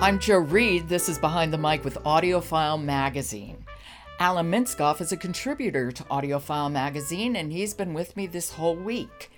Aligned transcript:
I'm 0.00 0.18
Joe 0.18 0.38
Reed. 0.38 0.88
This 0.88 1.08
is 1.08 1.18
Behind 1.18 1.52
the 1.52 1.56
Mic 1.56 1.82
with 1.82 2.02
AudioFile 2.02 2.82
Magazine. 2.82 3.64
Alan 4.18 4.50
Minskoff 4.50 5.00
is 5.00 5.12
a 5.12 5.16
contributor 5.16 5.92
to 5.92 6.02
AudioFile 6.04 6.70
Magazine, 6.70 7.36
and 7.36 7.50
he's 7.50 7.72
been 7.72 7.94
with 7.94 8.14
me 8.16 8.26
this 8.26 8.50
whole 8.50 8.76
week. 8.76 9.30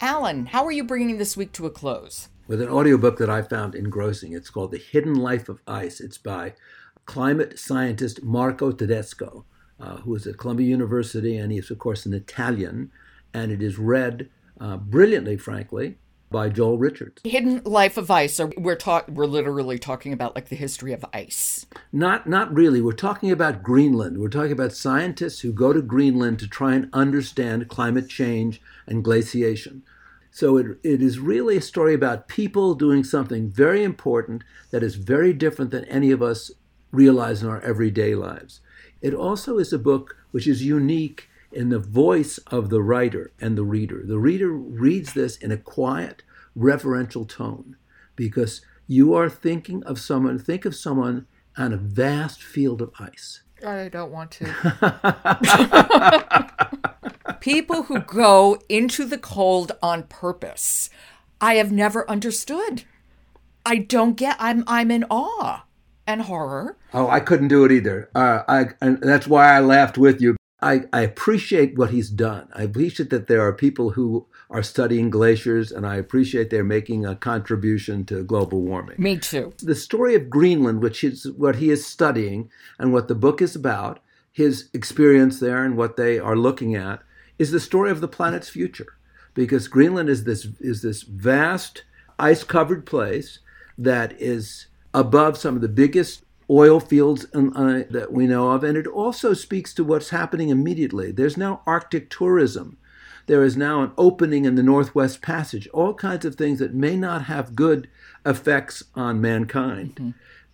Alan, 0.00 0.46
how 0.46 0.64
are 0.66 0.72
you 0.72 0.84
bringing 0.84 1.18
this 1.18 1.36
week 1.36 1.52
to 1.52 1.66
a 1.66 1.70
close? 1.70 2.28
With 2.46 2.60
an 2.60 2.68
audiobook 2.68 3.16
that 3.18 3.30
I 3.30 3.42
found 3.42 3.74
engrossing. 3.74 4.34
It's 4.34 4.50
called 4.50 4.70
The 4.70 4.78
Hidden 4.78 5.14
Life 5.14 5.48
of 5.48 5.60
Ice. 5.66 6.00
It's 6.00 6.18
by 6.18 6.52
climate 7.06 7.58
scientist 7.58 8.22
Marco 8.22 8.70
Tedesco, 8.70 9.46
uh, 9.80 9.96
who 9.96 10.14
is 10.14 10.26
at 10.26 10.38
Columbia 10.38 10.68
University, 10.68 11.36
and 11.38 11.50
he's, 11.50 11.70
of 11.70 11.78
course, 11.78 12.06
an 12.06 12.12
Italian. 12.12 12.92
And 13.32 13.50
it 13.50 13.62
is 13.62 13.78
read 13.78 14.28
uh, 14.60 14.76
brilliantly, 14.76 15.38
frankly, 15.38 15.98
by 16.34 16.48
Joel 16.48 16.78
Richards. 16.78 17.22
Hidden 17.22 17.62
Life 17.64 17.96
of 17.96 18.10
Ice. 18.10 18.40
Or 18.40 18.52
we're 18.58 18.74
talk 18.74 19.06
we're 19.08 19.24
literally 19.24 19.78
talking 19.78 20.12
about 20.12 20.34
like 20.34 20.48
the 20.48 20.56
history 20.56 20.92
of 20.92 21.06
ice. 21.14 21.64
Not 21.92 22.28
not 22.28 22.52
really. 22.52 22.80
We're 22.80 22.92
talking 22.92 23.30
about 23.30 23.62
Greenland. 23.62 24.18
We're 24.18 24.28
talking 24.28 24.50
about 24.50 24.72
scientists 24.72 25.40
who 25.40 25.52
go 25.52 25.72
to 25.72 25.80
Greenland 25.80 26.40
to 26.40 26.48
try 26.48 26.74
and 26.74 26.90
understand 26.92 27.68
climate 27.68 28.08
change 28.08 28.60
and 28.84 29.04
glaciation. 29.04 29.84
So 30.32 30.56
it, 30.56 30.78
it 30.82 31.00
is 31.00 31.20
really 31.20 31.56
a 31.56 31.62
story 31.62 31.94
about 31.94 32.26
people 32.26 32.74
doing 32.74 33.04
something 33.04 33.48
very 33.48 33.84
important 33.84 34.42
that 34.72 34.82
is 34.82 34.96
very 34.96 35.32
different 35.32 35.70
than 35.70 35.84
any 35.84 36.10
of 36.10 36.20
us 36.20 36.50
realize 36.90 37.44
in 37.44 37.48
our 37.48 37.60
everyday 37.60 38.16
lives. 38.16 38.60
It 39.00 39.14
also 39.14 39.58
is 39.58 39.72
a 39.72 39.78
book 39.78 40.16
which 40.32 40.48
is 40.48 40.64
unique 40.64 41.28
in 41.54 41.68
the 41.70 41.78
voice 41.78 42.38
of 42.50 42.68
the 42.70 42.82
writer 42.82 43.32
and 43.40 43.56
the 43.56 43.64
reader. 43.64 44.02
The 44.04 44.18
reader 44.18 44.50
reads 44.50 45.12
this 45.12 45.36
in 45.36 45.50
a 45.52 45.56
quiet, 45.56 46.22
reverential 46.54 47.24
tone 47.24 47.76
because 48.16 48.60
you 48.86 49.14
are 49.14 49.30
thinking 49.30 49.82
of 49.84 49.98
someone, 49.98 50.38
think 50.38 50.64
of 50.64 50.74
someone 50.74 51.26
on 51.56 51.72
a 51.72 51.76
vast 51.76 52.42
field 52.42 52.82
of 52.82 52.92
ice. 52.98 53.42
I 53.64 53.88
don't 53.88 54.10
want 54.12 54.30
to. 54.32 54.44
People 57.40 57.84
who 57.84 58.00
go 58.00 58.58
into 58.68 59.04
the 59.04 59.18
cold 59.18 59.72
on 59.82 60.04
purpose. 60.04 60.90
I 61.40 61.54
have 61.54 61.72
never 61.72 62.08
understood. 62.10 62.84
I 63.66 63.78
don't 63.78 64.16
get 64.16 64.36
I'm 64.38 64.64
I'm 64.66 64.90
in 64.90 65.04
awe 65.10 65.64
and 66.06 66.22
horror. 66.22 66.76
Oh, 66.92 67.08
I 67.08 67.20
couldn't 67.20 67.48
do 67.48 67.64
it 67.64 67.72
either. 67.72 68.10
Uh, 68.14 68.42
I 68.46 68.66
and 68.80 69.00
that's 69.00 69.26
why 69.26 69.54
I 69.54 69.60
laughed 69.60 69.96
with 69.98 70.20
you. 70.20 70.36
I, 70.64 70.84
I 70.94 71.02
appreciate 71.02 71.76
what 71.76 71.90
he's 71.90 72.08
done. 72.08 72.48
I 72.54 72.62
appreciate 72.62 73.10
that 73.10 73.26
there 73.26 73.42
are 73.42 73.52
people 73.52 73.90
who 73.90 74.26
are 74.48 74.62
studying 74.62 75.10
glaciers, 75.10 75.70
and 75.70 75.86
I 75.86 75.96
appreciate 75.96 76.48
they're 76.48 76.64
making 76.64 77.04
a 77.04 77.14
contribution 77.14 78.06
to 78.06 78.24
global 78.24 78.62
warming. 78.62 78.96
Me 78.98 79.18
too. 79.18 79.52
The 79.58 79.74
story 79.74 80.14
of 80.14 80.30
Greenland, 80.30 80.80
which 80.80 81.04
is 81.04 81.30
what 81.32 81.56
he 81.56 81.70
is 81.70 81.86
studying 81.86 82.50
and 82.78 82.94
what 82.94 83.08
the 83.08 83.14
book 83.14 83.42
is 83.42 83.54
about, 83.54 84.00
his 84.32 84.70
experience 84.72 85.38
there 85.38 85.62
and 85.64 85.76
what 85.76 85.96
they 85.96 86.18
are 86.18 86.36
looking 86.36 86.74
at, 86.74 87.02
is 87.38 87.50
the 87.50 87.60
story 87.60 87.90
of 87.90 88.00
the 88.00 88.08
planet's 88.08 88.48
future. 88.48 88.96
Because 89.34 89.68
Greenland 89.68 90.08
is 90.08 90.24
this 90.24 90.46
is 90.60 90.80
this 90.80 91.02
vast 91.02 91.84
ice-covered 92.18 92.86
place 92.86 93.40
that 93.76 94.14
is 94.20 94.68
above 94.94 95.36
some 95.36 95.56
of 95.56 95.60
the 95.60 95.68
biggest 95.68 96.23
oil 96.48 96.80
fields 96.80 97.26
uh, 97.34 97.82
that 97.90 98.08
we 98.12 98.26
know 98.26 98.50
of, 98.50 98.64
and 98.64 98.76
it 98.76 98.86
also 98.86 99.32
speaks 99.34 99.72
to 99.74 99.84
what's 99.84 100.10
happening 100.10 100.48
immediately. 100.48 101.10
There's 101.12 101.36
now 101.36 101.62
Arctic 101.66 102.10
tourism. 102.10 102.76
There 103.26 103.42
is 103.42 103.56
now 103.56 103.82
an 103.82 103.92
opening 103.96 104.44
in 104.44 104.54
the 104.54 104.62
Northwest 104.62 105.22
Passage, 105.22 105.66
all 105.68 105.94
kinds 105.94 106.24
of 106.24 106.34
things 106.34 106.58
that 106.58 106.74
may 106.74 106.96
not 106.96 107.24
have 107.24 107.56
good 107.56 107.88
effects 108.26 108.82
on 108.94 109.20
mankind. 109.20 109.94
Mm-hmm. 109.96 110.10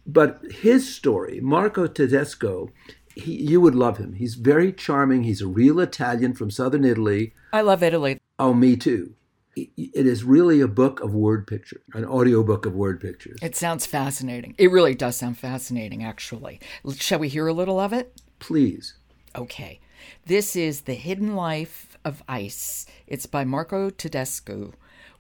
But 0.06 0.40
his 0.50 0.92
story, 0.92 1.40
Marco 1.40 1.86
Tedesco, 1.86 2.70
he, 3.14 3.34
you 3.34 3.60
would 3.60 3.74
love 3.74 3.98
him. 3.98 4.14
He's 4.14 4.34
very 4.34 4.72
charming. 4.72 5.24
He's 5.24 5.42
a 5.42 5.46
real 5.46 5.80
Italian 5.80 6.34
from 6.34 6.50
southern 6.50 6.84
Italy. 6.84 7.34
I 7.52 7.60
love 7.62 7.82
Italy. 7.82 8.20
Oh, 8.38 8.54
me 8.54 8.76
too 8.76 9.14
it 9.56 10.06
is 10.06 10.24
really 10.24 10.60
a 10.60 10.68
book 10.68 11.00
of 11.00 11.14
word 11.14 11.46
pictures, 11.46 11.82
an 11.94 12.04
audio 12.04 12.42
book 12.42 12.66
of 12.66 12.74
word 12.74 13.00
pictures. 13.00 13.38
It 13.42 13.56
sounds 13.56 13.86
fascinating. 13.86 14.54
It 14.58 14.70
really 14.70 14.94
does 14.94 15.16
sound 15.16 15.38
fascinating, 15.38 16.04
actually. 16.04 16.60
Shall 16.96 17.18
we 17.18 17.28
hear 17.28 17.46
a 17.46 17.52
little 17.52 17.80
of 17.80 17.92
it? 17.92 18.20
Please. 18.38 18.94
Okay. 19.36 19.80
This 20.26 20.56
is 20.56 20.82
The 20.82 20.94
Hidden 20.94 21.34
Life 21.34 21.98
of 22.04 22.22
Ice. 22.28 22.86
It's 23.06 23.26
by 23.26 23.44
Marco 23.44 23.90
Tedesco 23.90 24.72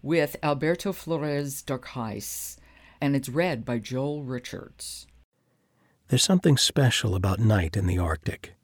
with 0.02 0.36
Alberto 0.42 0.92
Flores 0.92 1.62
d'Arcais, 1.62 2.56
and 3.00 3.14
it's 3.14 3.28
read 3.28 3.64
by 3.64 3.78
Joel 3.78 4.22
Richards. 4.22 5.06
There's 6.08 6.22
something 6.22 6.56
special 6.56 7.14
about 7.14 7.38
night 7.38 7.76
in 7.76 7.86
the 7.86 7.98
Arctic. 7.98 8.54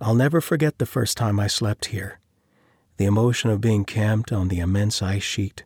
I'll 0.00 0.14
never 0.14 0.40
forget 0.40 0.78
the 0.78 0.86
first 0.86 1.16
time 1.16 1.40
I 1.40 1.46
slept 1.46 1.86
here 1.86 2.18
the 3.02 3.08
emotion 3.08 3.50
of 3.50 3.60
being 3.60 3.84
camped 3.84 4.30
on 4.30 4.46
the 4.46 4.60
immense 4.60 5.02
ice 5.02 5.24
sheet, 5.24 5.64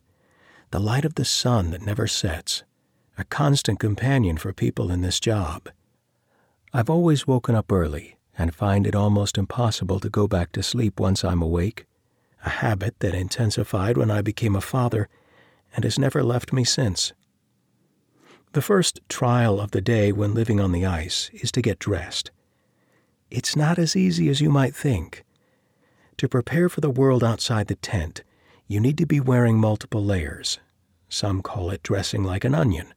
the 0.71 0.79
light 0.79 1.05
of 1.05 1.13
the 1.13 1.23
sun 1.23 1.69
that 1.69 1.85
never 1.85 2.07
sets, 2.07 2.63
a 3.15 3.23
constant 3.23 3.79
companion 3.79 4.37
for 4.37 4.51
people 4.51 4.89
in 4.89 5.01
this 5.01 5.19
job. 5.19 5.69
I've 6.73 6.89
always 6.89 7.27
woken 7.27 7.53
up 7.53 7.71
early 7.71 8.17
and 8.39 8.55
find 8.55 8.87
it 8.87 8.95
almost 8.95 9.37
impossible 9.37 9.99
to 9.99 10.09
go 10.09 10.27
back 10.27 10.51
to 10.53 10.63
sleep 10.63 10.99
once 10.99 11.23
I'm 11.23 11.43
awake, 11.43 11.85
a 12.43 12.49
habit 12.49 12.95
that 13.01 13.13
intensified 13.13 13.97
when 13.97 14.09
I 14.09 14.23
became 14.23 14.55
a 14.55 14.59
father 14.59 15.07
and 15.75 15.83
has 15.83 15.99
never 15.99 16.23
left 16.23 16.51
me 16.51 16.63
since. 16.63 17.13
The 18.53 18.63
first 18.63 18.99
trial 19.09 19.61
of 19.61 19.69
the 19.69 19.81
day 19.81 20.11
when 20.11 20.33
living 20.33 20.59
on 20.59 20.71
the 20.71 20.87
ice 20.87 21.29
is 21.33 21.51
to 21.51 21.61
get 21.61 21.77
dressed. 21.77 22.31
It's 23.29 23.55
not 23.55 23.77
as 23.77 23.95
easy 23.95 24.27
as 24.27 24.41
you 24.41 24.49
might 24.49 24.75
think. 24.75 25.23
To 26.17 26.27
prepare 26.27 26.67
for 26.67 26.81
the 26.81 26.89
world 26.89 27.23
outside 27.23 27.67
the 27.67 27.75
tent, 27.75 28.23
you 28.67 28.79
need 28.79 28.97
to 28.97 29.05
be 29.05 29.19
wearing 29.19 29.59
multiple 29.59 30.03
layers. 30.03 30.59
Some 31.09 31.43
call 31.43 31.69
it 31.69 31.83
dressing 31.83 32.23
like 32.23 32.43
an 32.43 32.55
onion. 32.55 32.93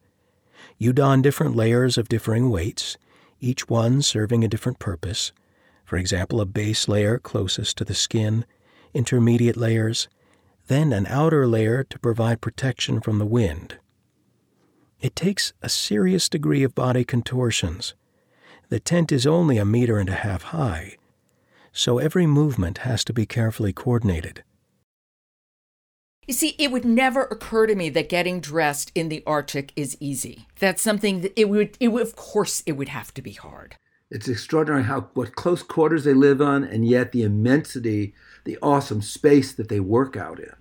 You 0.78 0.94
don 0.94 1.20
different 1.20 1.54
layers 1.54 1.98
of 1.98 2.08
differing 2.08 2.48
weights, 2.48 2.96
each 3.38 3.68
one 3.68 4.00
serving 4.00 4.42
a 4.42 4.48
different 4.48 4.78
purpose. 4.78 5.32
For 5.84 5.98
example, 5.98 6.40
a 6.40 6.46
base 6.46 6.88
layer 6.88 7.18
closest 7.18 7.76
to 7.78 7.84
the 7.84 7.94
skin, 7.94 8.46
intermediate 8.94 9.56
layers, 9.56 10.08
then 10.68 10.92
an 10.92 11.06
outer 11.06 11.46
layer 11.46 11.84
to 11.84 11.98
provide 11.98 12.40
protection 12.40 13.02
from 13.02 13.18
the 13.18 13.26
wind. 13.26 13.76
It 15.00 15.14
takes 15.14 15.52
a 15.60 15.68
serious 15.68 16.28
degree 16.28 16.62
of 16.62 16.74
body 16.74 17.04
contortions. 17.04 17.94
The 18.70 18.80
tent 18.80 19.12
is 19.12 19.26
only 19.26 19.58
a 19.58 19.64
meter 19.64 19.98
and 19.98 20.08
a 20.08 20.14
half 20.14 20.44
high, 20.44 20.96
so 21.72 21.98
every 21.98 22.26
movement 22.26 22.78
has 22.78 23.04
to 23.04 23.12
be 23.12 23.26
carefully 23.26 23.72
coordinated. 23.72 24.42
You 26.26 26.34
see, 26.34 26.54
it 26.58 26.70
would 26.70 26.84
never 26.84 27.22
occur 27.24 27.66
to 27.66 27.74
me 27.74 27.88
that 27.90 28.08
getting 28.08 28.40
dressed 28.40 28.92
in 28.94 29.08
the 29.08 29.22
Arctic 29.26 29.72
is 29.74 29.96
easy. 29.98 30.46
That's 30.58 30.82
something 30.82 31.22
that 31.22 31.32
it 31.34 31.48
would, 31.48 31.76
it 31.80 31.88
would, 31.88 32.02
of 32.02 32.14
course, 32.14 32.62
it 32.66 32.72
would 32.72 32.88
have 32.90 33.12
to 33.14 33.22
be 33.22 33.32
hard. 33.32 33.74
It's 34.10 34.28
extraordinary 34.28 34.84
how 34.84 35.08
what 35.14 35.34
close 35.34 35.62
quarters 35.62 36.04
they 36.04 36.14
live 36.14 36.40
on, 36.40 36.64
and 36.64 36.86
yet 36.86 37.12
the 37.12 37.22
immensity, 37.22 38.14
the 38.44 38.58
awesome 38.62 39.02
space 39.02 39.52
that 39.52 39.68
they 39.68 39.80
work 39.80 40.16
out 40.16 40.38
in, 40.38 40.54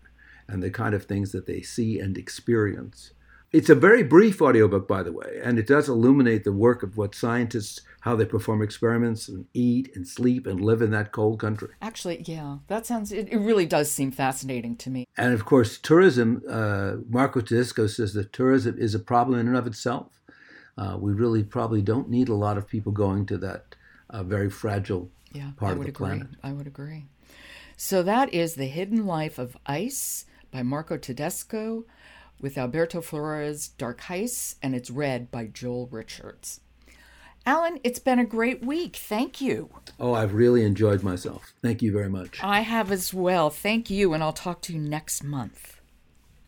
and 0.47 0.63
the 0.63 0.71
kind 0.71 0.95
of 0.95 1.05
things 1.05 1.31
that 1.33 1.45
they 1.45 1.61
see 1.61 1.99
and 1.99 2.17
experience. 2.17 3.11
It's 3.51 3.69
a 3.69 3.75
very 3.75 4.03
brief 4.03 4.43
audiobook, 4.43 4.87
by 4.87 5.01
the 5.01 5.11
way, 5.11 5.39
and 5.43 5.57
it 5.57 5.65
does 5.65 5.89
illuminate 5.89 6.43
the 6.43 6.51
work 6.51 6.83
of 6.83 6.97
what 6.97 7.15
scientists, 7.15 7.81
how 8.01 8.15
they 8.15 8.25
perform 8.25 8.61
experiments 8.61 9.27
and 9.27 9.47
eat 9.55 9.89
and 9.95 10.07
sleep 10.07 10.45
and 10.45 10.61
live 10.61 10.83
in 10.83 10.91
that 10.91 11.11
cold 11.11 11.39
country. 11.39 11.69
Actually, 11.81 12.21
yeah, 12.27 12.57
that 12.67 12.85
sounds, 12.85 13.11
it, 13.11 13.27
it 13.31 13.39
really 13.39 13.65
does 13.65 13.89
seem 13.91 14.11
fascinating 14.11 14.75
to 14.77 14.91
me. 14.91 15.07
And 15.17 15.33
of 15.33 15.45
course, 15.45 15.79
tourism, 15.79 16.43
uh, 16.47 16.97
Marco 17.09 17.41
Tedesco 17.41 17.87
says 17.87 18.13
that 18.13 18.31
tourism 18.33 18.77
is 18.77 18.93
a 18.93 18.99
problem 18.99 19.39
in 19.39 19.47
and 19.47 19.57
of 19.57 19.65
itself. 19.65 20.21
Uh, 20.77 20.97
we 20.99 21.11
really 21.11 21.43
probably 21.43 21.81
don't 21.81 22.07
need 22.07 22.29
a 22.29 22.35
lot 22.35 22.57
of 22.57 22.67
people 22.67 22.91
going 22.91 23.25
to 23.25 23.37
that 23.39 23.75
uh, 24.11 24.21
very 24.21 24.49
fragile 24.49 25.09
yeah, 25.31 25.51
part 25.57 25.69
I 25.69 25.73
of 25.73 25.77
would 25.79 25.87
the 25.87 25.89
agree. 25.89 26.07
planet. 26.07 26.27
I 26.43 26.53
would 26.53 26.67
agree. 26.67 27.07
So 27.77 28.03
that 28.03 28.31
is 28.31 28.55
The 28.55 28.67
Hidden 28.67 29.07
Life 29.07 29.39
of 29.39 29.57
Ice 29.65 30.25
by 30.51 30.61
Marco 30.61 30.97
Tedesco 30.97 31.85
with 32.39 32.57
Alberto 32.57 33.01
Flores 33.01 33.69
d'Arcais, 33.69 34.55
and 34.61 34.75
it's 34.75 34.89
read 34.89 35.31
by 35.31 35.45
Joel 35.47 35.87
Richards. 35.87 36.61
Alan, 37.45 37.79
it's 37.83 37.99
been 37.99 38.19
a 38.19 38.25
great 38.25 38.63
week. 38.63 38.95
Thank 38.95 39.41
you. 39.41 39.69
Oh, 39.99 40.13
I've 40.13 40.33
really 40.33 40.63
enjoyed 40.63 41.03
myself. 41.03 41.53
Thank 41.61 41.81
you 41.81 41.91
very 41.91 42.09
much. 42.09 42.43
I 42.43 42.61
have 42.61 42.91
as 42.91 43.13
well. 43.13 43.49
Thank 43.49 43.89
you, 43.89 44.13
and 44.13 44.21
I'll 44.21 44.33
talk 44.33 44.61
to 44.63 44.73
you 44.73 44.79
next 44.79 45.23
month. 45.23 45.79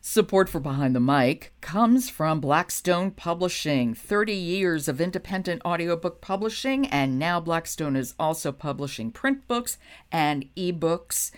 Support 0.04 0.50
for 0.50 0.60
Behind 0.60 0.96
the 0.96 1.00
Mic 1.00 1.54
comes 1.62 2.10
from 2.10 2.40
Blackstone 2.40 3.12
Publishing, 3.12 3.94
30 3.94 4.34
years 4.34 4.88
of 4.88 5.00
independent 5.00 5.62
audiobook 5.64 6.22
publishing, 6.22 6.88
and 6.88 7.20
now 7.20 7.40
Blackstone 7.40 7.96
is 7.96 8.16
also 8.20 8.52
publishing 8.52 9.12
print 9.12 9.48
books 9.48 9.78
and 10.12 10.50
ebooks 10.56 11.30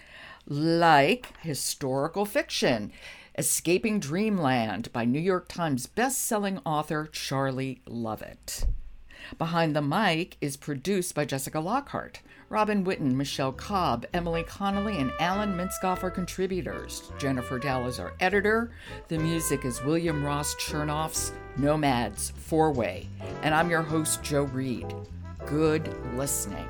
like 0.48 1.34
historical 1.42 2.26
fiction. 2.26 2.94
Escaping 3.36 4.00
Dreamland 4.00 4.94
by 4.94 5.06
New 5.06 5.20
York 5.20 5.48
Times 5.48 5.88
bestselling 5.88 6.62
author 6.68 7.10
Charlie 7.12 7.82
Lovett. 7.88 8.66
Behind 9.40 9.76
the 9.76 9.82
Mic 9.82 10.38
is 10.40 10.56
produced 10.56 11.16
by 11.16 11.26
Jessica 11.26 11.60
Lockhart. 11.60 12.22
Robin 12.50 12.86
Whitten, 12.86 13.16
Michelle 13.16 13.52
Cobb, 13.52 14.06
Emily 14.14 14.44
Connolly, 14.44 15.00
and 15.00 15.12
Alan 15.20 15.58
Minskoff 15.58 16.04
are 16.04 16.12
contributors. 16.12 17.12
Jennifer 17.18 17.58
Dell 17.58 17.88
is 17.88 17.98
our 17.98 18.14
editor. 18.20 18.70
The 19.08 19.18
music 19.18 19.66
is 19.66 19.84
William 19.84 20.24
Ross 20.24 20.54
Chernoff's 20.56 21.34
Nomads 21.58 22.30
Four 22.38 22.72
Way. 22.72 23.10
And 23.42 23.56
I'm 23.56 23.72
your 23.72 23.82
host, 23.82 24.22
Joe 24.22 24.44
Reed. 24.44 24.94
Good 25.48 25.90
listening. 26.16 26.68